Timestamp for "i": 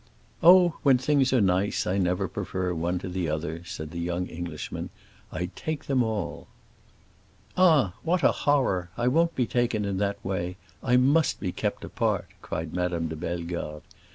1.85-1.99, 5.31-5.51, 8.97-9.07, 10.81-10.97